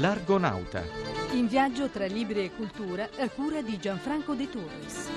[0.00, 0.82] L'Argonauta.
[1.32, 5.10] In viaggio tra libri e cultura a cura di Gianfranco De Torres.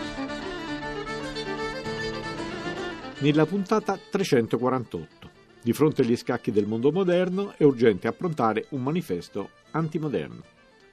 [3.20, 5.30] Nella puntata 348.
[5.62, 10.44] Di fronte agli scacchi del mondo moderno è urgente approntare un manifesto antimoderno.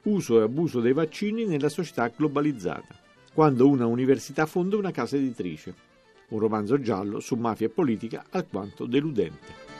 [0.03, 2.95] Uso e abuso dei vaccini nella società globalizzata.
[3.33, 5.75] Quando una università fonda una casa editrice.
[6.29, 9.70] Un romanzo giallo su mafia e politica alquanto deludente.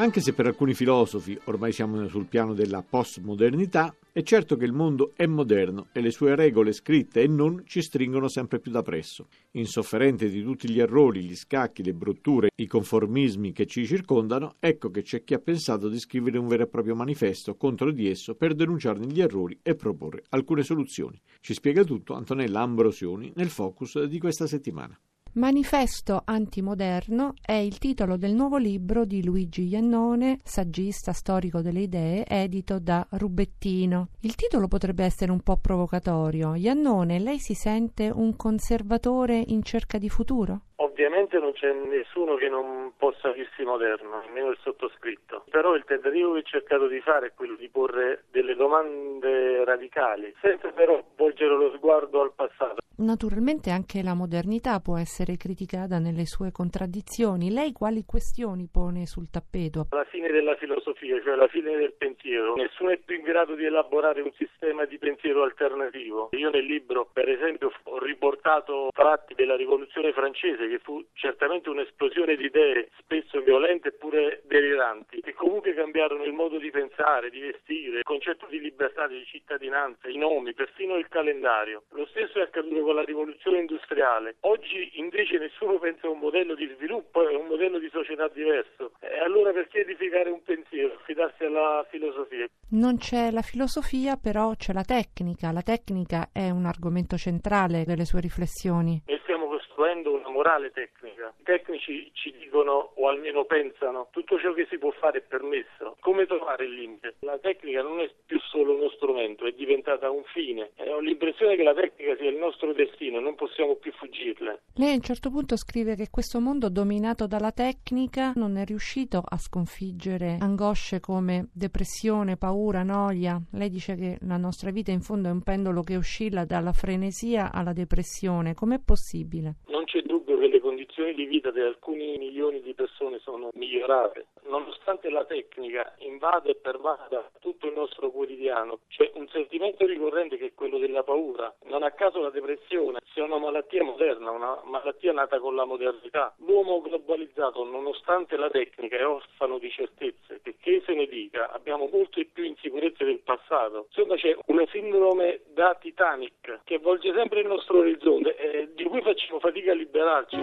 [0.00, 4.72] Anche se per alcuni filosofi ormai siamo sul piano della postmodernità, è certo che il
[4.72, 8.82] mondo è moderno e le sue regole scritte e non ci stringono sempre più da
[8.82, 9.26] presso.
[9.52, 14.88] Insofferente di tutti gli errori, gli scacchi, le brutture, i conformismi che ci circondano, ecco
[14.92, 18.36] che c'è chi ha pensato di scrivere un vero e proprio manifesto contro di esso
[18.36, 21.20] per denunciarne gli errori e proporre alcune soluzioni.
[21.40, 24.96] Ci spiega tutto Antonella Ambrosioni nel focus di questa settimana.
[25.34, 32.24] Manifesto antimoderno è il titolo del nuovo libro di Luigi Iannone, saggista storico delle idee,
[32.26, 34.08] edito da Rubettino.
[34.22, 36.54] Il titolo potrebbe essere un po' provocatorio.
[36.54, 40.62] Iannone, lei si sente un conservatore in cerca di futuro?
[40.76, 45.44] Ovviamente non c'è nessuno che non possa dirsi moderno, nemmeno il sottoscritto.
[45.50, 50.34] Però il tentativo che ho cercato di fare è quello di porre delle domande radicali,
[50.40, 52.78] senza però volgere lo sguardo al passato.
[52.98, 57.52] Naturalmente anche la modernità può essere criticata nelle sue contraddizioni.
[57.52, 59.86] Lei quali questioni pone sul tappeto?
[59.90, 62.56] La fine della filosofia, cioè la fine del pensiero.
[62.56, 66.30] Nessuno è più in grado di elaborare un sistema di pensiero alternativo.
[66.32, 72.34] Io nel libro, per esempio, ho riportato tratti della rivoluzione francese, che fu certamente un'esplosione
[72.34, 77.98] di idee, spesso violente eppure deliranti, che comunque cambiarono il modo di pensare, di vestire,
[77.98, 81.84] il concetto di libertà, di cittadinanza, i nomi, persino il calendario.
[81.90, 84.36] Lo stesso è accaduto con la rivoluzione industriale.
[84.40, 88.92] Oggi invece nessuno pensa a un modello di sviluppo, a un modello di società diverso.
[89.00, 92.48] E allora perché edificare un pensiero, affidarsi alla filosofia?
[92.70, 95.52] Non c'è la filosofia, però c'è la tecnica.
[95.52, 99.02] La tecnica è un argomento centrale delle sue riflessioni.
[99.04, 99.17] E
[99.48, 101.32] costruendo una morale tecnica.
[101.40, 105.96] I tecnici ci dicono, o almeno pensano, tutto ciò che si può fare è permesso.
[106.00, 107.16] Come trovare il limite?
[107.20, 110.70] La tecnica non è più solo uno strumento, è diventata un fine.
[110.76, 114.62] Ho l'impressione che la tecnica sia il nostro destino, non possiamo più fuggirle.
[114.74, 119.22] Lei a un certo punto scrive che questo mondo dominato dalla tecnica non è riuscito
[119.26, 123.40] a sconfiggere angosce come depressione, paura, noia.
[123.52, 127.52] Lei dice che la nostra vita in fondo è un pendolo che oscilla dalla frenesia
[127.52, 128.54] alla depressione.
[128.54, 129.37] Com'è possibile?
[129.66, 134.26] Non c'è dubbio che le condizioni di vita di alcuni milioni di persone sono migliorate,
[134.46, 138.80] nonostante la tecnica invada e pervada tutto il nostro quotidiano.
[138.88, 141.54] C'è un sentimento ricorrente che è quello della paura.
[141.64, 146.34] Non a caso la depressione sia una malattia moderna, una malattia nata con la modernità.
[146.38, 150.40] L'uomo globalizzato, nonostante la tecnica, è orfano di certezze.
[150.42, 153.20] Che, che se ne dica, abbiamo molte più insicurezze del
[153.68, 153.86] passato.
[153.88, 159.00] Insomma c'è una sindrome da Titanic che avvolge sempre il nostro orizzonte e di cui
[159.02, 160.36] facciamo fatica a liberarci.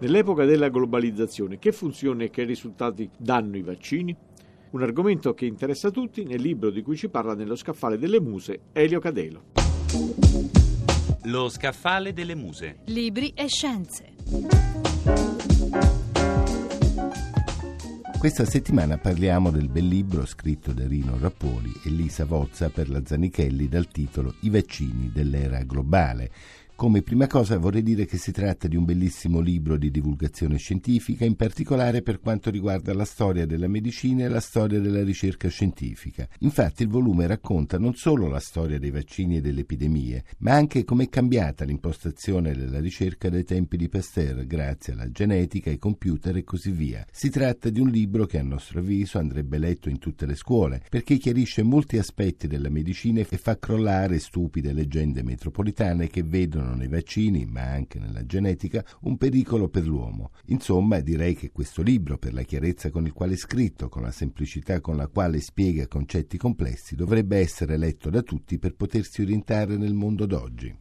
[0.00, 4.16] Nell'epoca della globalizzazione, che funzioni e che risultati danno i vaccini?
[4.70, 8.60] Un argomento che interessa tutti nel libro di cui ci parla nello scaffale delle muse
[8.72, 9.42] Elio Cadelo.
[11.24, 12.78] Lo scaffale delle muse.
[12.86, 14.14] Libri e scienze.
[18.20, 23.00] Questa settimana parliamo del bel libro scritto da Rino Rappoli e Lisa Vozza per la
[23.02, 26.30] Zanichelli dal titolo I vaccini dell'era globale
[26.80, 31.26] come prima cosa vorrei dire che si tratta di un bellissimo libro di divulgazione scientifica,
[31.26, 36.26] in particolare per quanto riguarda la storia della medicina e la storia della ricerca scientifica.
[36.38, 40.84] Infatti il volume racconta non solo la storia dei vaccini e delle epidemie, ma anche
[40.84, 46.34] come è cambiata l'impostazione della ricerca dai tempi di Pasteur grazie alla genetica, ai computer
[46.34, 47.04] e così via.
[47.12, 50.82] Si tratta di un libro che a nostro avviso andrebbe letto in tutte le scuole,
[50.88, 56.88] perché chiarisce molti aspetti della medicina e fa crollare stupide leggende metropolitane che vedono nei
[56.88, 60.32] vaccini, ma anche nella genetica, un pericolo per l'uomo.
[60.46, 64.10] Insomma, direi che questo libro, per la chiarezza con il quale è scritto, con la
[64.10, 69.76] semplicità con la quale spiega concetti complessi, dovrebbe essere letto da tutti per potersi orientare
[69.76, 70.78] nel mondo d'oggi.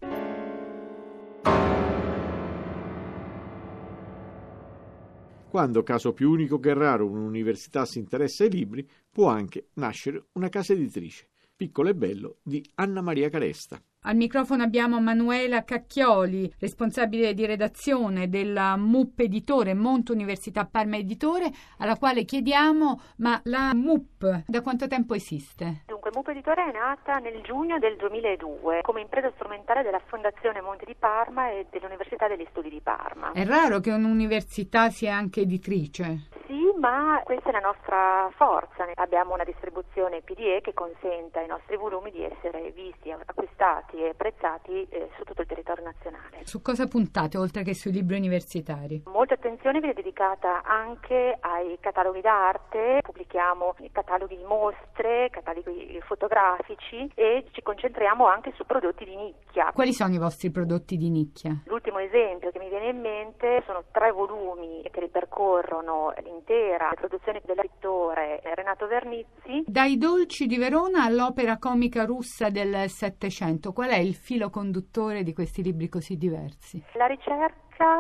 [5.50, 10.48] Quando, caso più unico che raro, un'università si interessa ai libri, può anche nascere una
[10.48, 11.30] casa editrice.
[11.56, 13.84] Piccolo e bello di Anna Maria Caresta.
[14.04, 21.52] Al microfono abbiamo Manuela Cacchioli, responsabile di redazione della MUP Editore, Monte Università Parma Editore,
[21.80, 25.84] alla quale chiediamo, ma la MUP da quanto tempo esiste?
[25.88, 30.86] Dunque, MUP Editore è nata nel giugno del 2002 come impresa strumentale della Fondazione Monte
[30.86, 33.34] di Parma e dell'Università degli Studi di Parma.
[33.34, 36.30] È raro che un'università sia anche editrice.
[36.48, 38.88] Sì, ma questa è la nostra forza.
[38.96, 44.88] Abbiamo una distribuzione PDE che consente ai nostri volumi di essere visti, acquistati e apprezzati
[44.90, 46.46] eh, su tutto il territorio nazionale.
[46.46, 49.04] Su cosa puntate oltre che sui libri universitari?
[49.06, 57.46] Molta attenzione viene dedicata anche ai cataloghi d'arte, pubblichiamo cataloghi di mostre, cataloghi fotografici e
[57.52, 59.72] ci concentriamo anche su prodotti di nicchia.
[59.74, 61.62] Quali sono i vostri prodotti di nicchia?
[61.66, 68.42] L'ultimo esempio che mi viene in mente sono tre volumi che ripercorrono l'intera produzione dell'attore
[68.56, 69.64] Renato Vernizzi.
[69.66, 75.32] Dai dolci di Verona all'opera comica russa del Settecento, qual è il filo conduttore di
[75.32, 76.84] questi libri così diversi?
[76.96, 77.50] La ricerca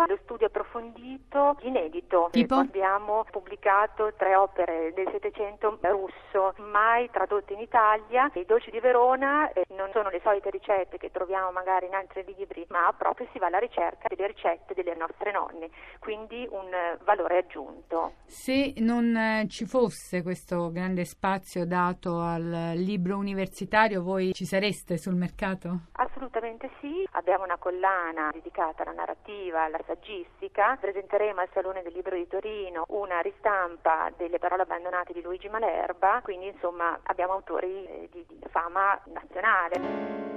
[0.07, 2.29] lo studio approfondito, inedito.
[2.31, 2.55] Tipo?
[2.55, 8.29] Abbiamo pubblicato tre opere del Settecento russo, mai tradotte in Italia.
[8.33, 12.25] I dolci di Verona eh, non sono le solite ricette che troviamo magari in altri
[12.37, 16.97] libri, ma proprio si va alla ricerca delle ricette delle nostre nonne, quindi un eh,
[17.03, 18.13] valore aggiunto.
[18.25, 24.97] Se non eh, ci fosse questo grande spazio dato al libro universitario, voi ci sareste
[24.97, 25.87] sul mercato?
[25.93, 32.15] Assolutamente sì, abbiamo una collana dedicata alla narrativa, alla saggistica, presenteremo al Salone del Libro
[32.15, 38.09] di Torino una ristampa delle parole abbandonate di Luigi Malerba, quindi insomma abbiamo autori eh,
[38.11, 40.27] di, di fama nazionale.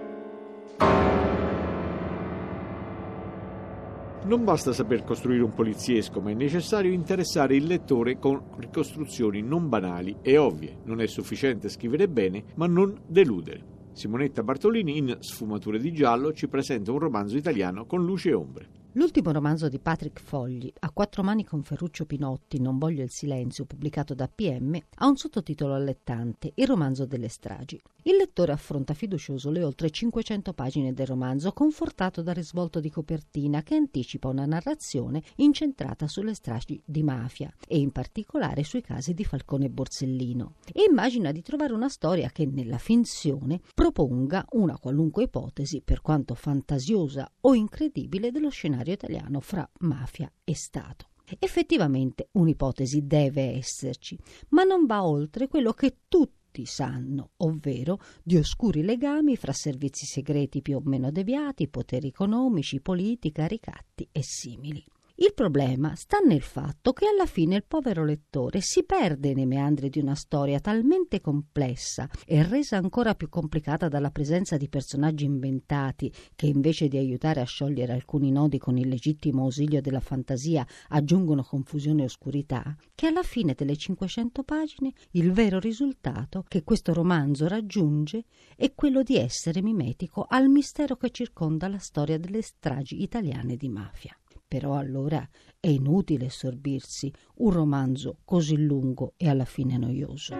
[4.25, 9.69] Non basta saper costruire un poliziesco, ma è necessario interessare il lettore con ricostruzioni non
[9.69, 10.76] banali e ovvie.
[10.84, 13.81] Non è sufficiente scrivere bene, ma non deludere.
[13.90, 18.81] Simonetta Bartolini in Sfumature di giallo ci presenta un romanzo italiano con luci e ombre.
[18.94, 23.65] L'ultimo romanzo di Patrick Fogli, A quattro mani con Ferruccio Pinotti, Non voglio il silenzio,
[23.65, 27.81] pubblicato da PM, ha un sottotitolo allettante, Il romanzo delle stragi.
[28.03, 33.62] Il lettore affronta fiducioso le oltre 500 pagine del romanzo, confortato dal risvolto di copertina
[33.62, 39.25] che anticipa una narrazione incentrata sulle stragi di mafia e in particolare sui casi di
[39.25, 40.56] Falcone e Borsellino.
[40.71, 46.35] E immagina di trovare una storia che nella finzione proponga una qualunque ipotesi, per quanto
[46.35, 51.11] fantasiosa o incredibile, dello scenario italiano fra mafia e Stato.
[51.38, 54.19] Effettivamente un'ipotesi deve esserci,
[54.49, 60.61] ma non va oltre quello che tutti sanno, ovvero di oscuri legami fra servizi segreti
[60.61, 64.84] più o meno deviati, poteri economici, politica, ricatti e simili.
[65.23, 69.89] Il problema sta nel fatto che alla fine il povero lettore si perde nei meandri
[69.89, 76.13] di una storia talmente complessa e resa ancora più complicata dalla presenza di personaggi inventati
[76.35, 81.45] che invece di aiutare a sciogliere alcuni nodi con il legittimo ausilio della fantasia aggiungono
[81.45, 87.47] confusione e oscurità, che alla fine delle 500 pagine il vero risultato che questo romanzo
[87.47, 88.25] raggiunge
[88.57, 93.69] è quello di essere mimetico al mistero che circonda la storia delle stragi italiane di
[93.69, 94.17] mafia.
[94.53, 95.27] Però allora
[95.59, 100.35] è inutile sorbirsi un romanzo così lungo e alla fine noioso.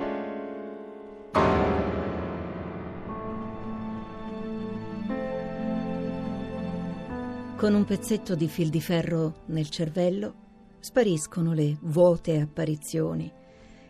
[7.57, 10.35] Con un pezzetto di fil di ferro nel cervello
[10.81, 13.33] spariscono le vuote apparizioni.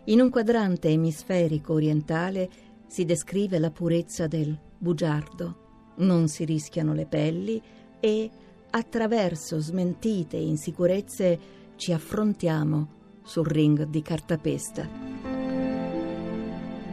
[0.05, 2.49] In un quadrante emisferico orientale
[2.87, 5.95] si descrive la purezza del bugiardo.
[5.97, 7.61] Non si rischiano le pelli
[7.99, 8.31] e
[8.75, 11.39] attraverso smentite e insicurezze
[11.77, 14.89] ci affrontiamo sul ring di cartapesta.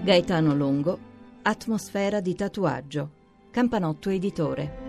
[0.04, 1.08] Gaetano Longo,
[1.42, 3.10] Atmosfera di tatuaggio,
[3.50, 4.88] Campanotto Editore.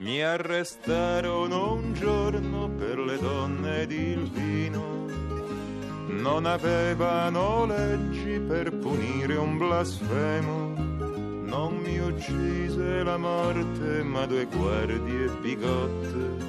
[0.00, 5.06] Mi arrestarono un giorno per le donne ed il vino.
[6.06, 10.74] Non avevano leggi per punire un blasfemo.
[11.44, 16.48] Non mi uccise la morte, ma due guardie bigotte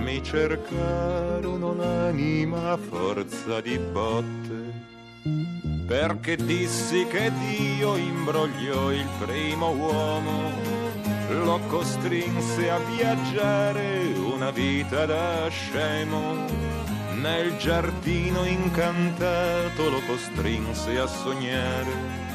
[0.00, 4.88] mi cercarono l'anima a forza di botte.
[5.86, 10.89] Perché dissi che Dio imbrogliò il primo uomo
[11.32, 16.46] lo costrinse a viaggiare una vita da scemo.
[17.14, 22.28] Nel giardino incantato lo costrinse a sognare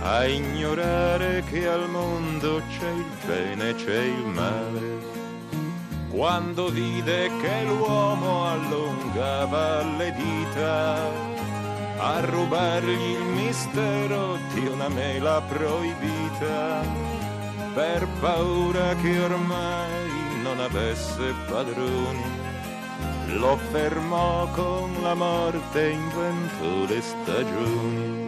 [0.00, 5.16] a ignorare che al mondo c'è il bene, c'è il male.
[6.10, 10.96] Quando vide che l'uomo allungava le dita
[11.98, 16.82] a rubargli il mistero di una mela proibita,
[17.74, 20.10] per paura che ormai
[20.42, 22.24] non avesse padroni,
[23.38, 28.27] lo fermò con la morte inventò le stagioni.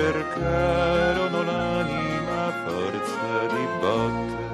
[0.00, 4.48] Cercarono l'anima forza di botte.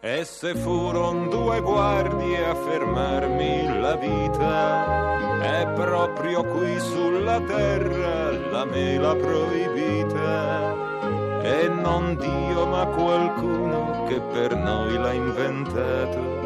[0.00, 9.16] Esse furono due guardie a fermarmi la vita, è proprio qui sulla terra la mela
[9.16, 10.82] proibita.
[11.42, 16.42] E non Dio ma qualcuno che per noi l'ha inventato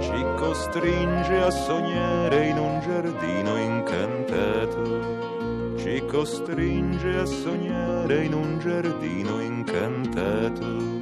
[0.00, 5.19] ci costringe a sognare in un giardino incantato
[5.82, 10.99] ci costringe a sognare in un giardino incantato.